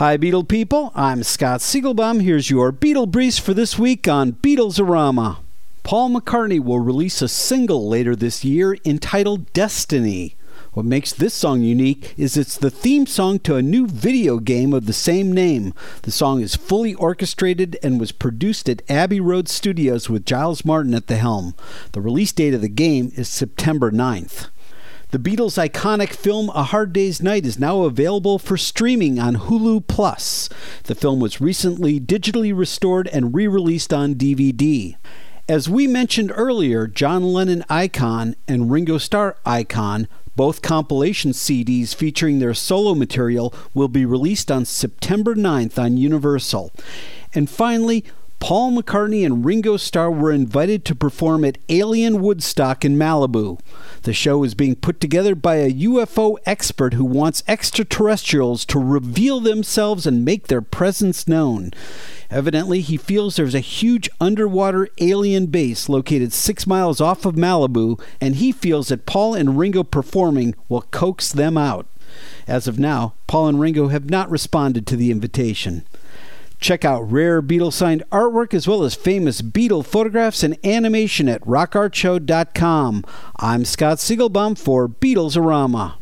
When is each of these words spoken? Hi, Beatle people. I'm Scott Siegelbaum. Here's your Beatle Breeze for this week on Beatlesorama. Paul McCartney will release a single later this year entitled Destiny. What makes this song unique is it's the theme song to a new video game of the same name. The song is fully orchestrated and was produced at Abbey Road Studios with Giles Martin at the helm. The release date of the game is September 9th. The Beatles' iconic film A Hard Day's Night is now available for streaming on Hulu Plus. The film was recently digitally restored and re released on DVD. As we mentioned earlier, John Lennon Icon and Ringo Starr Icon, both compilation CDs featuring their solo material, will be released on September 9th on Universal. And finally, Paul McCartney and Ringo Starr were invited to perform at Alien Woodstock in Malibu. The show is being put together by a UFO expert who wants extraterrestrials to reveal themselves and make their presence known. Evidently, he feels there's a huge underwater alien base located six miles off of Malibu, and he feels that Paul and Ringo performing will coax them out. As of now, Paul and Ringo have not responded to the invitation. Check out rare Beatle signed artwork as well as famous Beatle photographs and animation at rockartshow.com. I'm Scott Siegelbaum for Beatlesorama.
Hi, 0.00 0.16
Beatle 0.16 0.48
people. 0.48 0.92
I'm 0.94 1.22
Scott 1.22 1.60
Siegelbaum. 1.60 2.22
Here's 2.22 2.48
your 2.48 2.72
Beatle 2.72 3.10
Breeze 3.10 3.38
for 3.38 3.52
this 3.52 3.78
week 3.78 4.08
on 4.08 4.32
Beatlesorama. 4.32 5.40
Paul 5.82 6.08
McCartney 6.08 6.58
will 6.58 6.78
release 6.78 7.20
a 7.20 7.28
single 7.28 7.86
later 7.86 8.16
this 8.16 8.42
year 8.42 8.78
entitled 8.86 9.52
Destiny. 9.52 10.36
What 10.72 10.86
makes 10.86 11.12
this 11.12 11.34
song 11.34 11.60
unique 11.60 12.14
is 12.16 12.38
it's 12.38 12.56
the 12.56 12.70
theme 12.70 13.04
song 13.04 13.40
to 13.40 13.56
a 13.56 13.62
new 13.62 13.86
video 13.86 14.38
game 14.38 14.72
of 14.72 14.86
the 14.86 14.94
same 14.94 15.32
name. 15.32 15.74
The 16.00 16.10
song 16.10 16.40
is 16.40 16.56
fully 16.56 16.94
orchestrated 16.94 17.76
and 17.82 18.00
was 18.00 18.10
produced 18.10 18.70
at 18.70 18.80
Abbey 18.88 19.20
Road 19.20 19.50
Studios 19.50 20.08
with 20.08 20.24
Giles 20.24 20.64
Martin 20.64 20.94
at 20.94 21.08
the 21.08 21.16
helm. 21.16 21.54
The 21.92 22.00
release 22.00 22.32
date 22.32 22.54
of 22.54 22.62
the 22.62 22.70
game 22.70 23.12
is 23.16 23.28
September 23.28 23.90
9th. 23.90 24.48
The 25.10 25.18
Beatles' 25.18 25.58
iconic 25.58 26.10
film 26.10 26.50
A 26.50 26.62
Hard 26.62 26.92
Day's 26.92 27.20
Night 27.20 27.44
is 27.44 27.58
now 27.58 27.82
available 27.82 28.38
for 28.38 28.56
streaming 28.56 29.18
on 29.18 29.34
Hulu 29.34 29.88
Plus. 29.88 30.48
The 30.84 30.94
film 30.94 31.18
was 31.18 31.40
recently 31.40 31.98
digitally 31.98 32.56
restored 32.56 33.08
and 33.08 33.34
re 33.34 33.48
released 33.48 33.92
on 33.92 34.14
DVD. 34.14 34.94
As 35.48 35.68
we 35.68 35.88
mentioned 35.88 36.30
earlier, 36.32 36.86
John 36.86 37.24
Lennon 37.24 37.64
Icon 37.68 38.36
and 38.46 38.70
Ringo 38.70 38.98
Starr 38.98 39.36
Icon, 39.44 40.06
both 40.36 40.62
compilation 40.62 41.32
CDs 41.32 41.92
featuring 41.92 42.38
their 42.38 42.54
solo 42.54 42.94
material, 42.94 43.52
will 43.74 43.88
be 43.88 44.06
released 44.06 44.48
on 44.48 44.64
September 44.64 45.34
9th 45.34 45.76
on 45.76 45.96
Universal. 45.96 46.70
And 47.34 47.50
finally, 47.50 48.04
Paul 48.40 48.72
McCartney 48.72 49.24
and 49.24 49.44
Ringo 49.44 49.76
Starr 49.76 50.10
were 50.10 50.32
invited 50.32 50.84
to 50.86 50.94
perform 50.94 51.44
at 51.44 51.58
Alien 51.68 52.20
Woodstock 52.20 52.84
in 52.84 52.96
Malibu. 52.96 53.60
The 54.02 54.14
show 54.14 54.42
is 54.42 54.54
being 54.54 54.74
put 54.74 54.98
together 54.98 55.34
by 55.34 55.56
a 55.56 55.72
UFO 55.72 56.36
expert 56.46 56.94
who 56.94 57.04
wants 57.04 57.44
extraterrestrials 57.46 58.64
to 58.64 58.80
reveal 58.80 59.38
themselves 59.40 60.06
and 60.06 60.24
make 60.24 60.48
their 60.48 60.62
presence 60.62 61.28
known. 61.28 61.70
Evidently, 62.30 62.80
he 62.80 62.96
feels 62.96 63.36
there's 63.36 63.54
a 63.54 63.60
huge 63.60 64.08
underwater 64.20 64.88
alien 64.98 65.46
base 65.46 65.88
located 65.88 66.32
six 66.32 66.66
miles 66.66 67.00
off 67.00 67.26
of 67.26 67.34
Malibu, 67.34 68.00
and 68.20 68.36
he 68.36 68.52
feels 68.52 68.88
that 68.88 69.06
Paul 69.06 69.34
and 69.34 69.58
Ringo 69.58 69.84
performing 69.84 70.54
will 70.68 70.82
coax 70.90 71.30
them 71.30 71.58
out. 71.58 71.86
As 72.48 72.66
of 72.66 72.78
now, 72.78 73.14
Paul 73.26 73.48
and 73.48 73.60
Ringo 73.60 73.88
have 73.88 74.10
not 74.10 74.30
responded 74.30 74.86
to 74.88 74.96
the 74.96 75.10
invitation. 75.10 75.84
Check 76.60 76.84
out 76.84 77.10
rare 77.10 77.40
Beatle 77.40 77.72
signed 77.72 78.02
artwork 78.12 78.52
as 78.52 78.68
well 78.68 78.82
as 78.84 78.94
famous 78.94 79.40
Beatle 79.40 79.84
photographs 79.84 80.42
and 80.42 80.58
animation 80.64 81.28
at 81.28 81.40
rockartshow.com. 81.42 83.04
I'm 83.36 83.64
Scott 83.64 83.96
Siegelbaum 83.96 84.58
for 84.58 84.86
Beatlesorama. 84.86 85.99